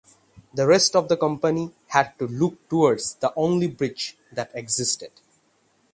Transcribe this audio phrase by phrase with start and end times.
[0.51, 5.11] The rest of the company had to look toward the only bridge that existed.